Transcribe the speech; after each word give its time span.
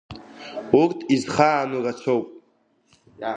Урҭ 0.79 0.99
изхаану 1.15 1.83
рацәоуп… 1.85 2.25